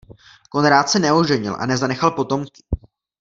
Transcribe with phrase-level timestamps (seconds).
[0.49, 2.63] Konrad se neoženil a nezanechal potomky.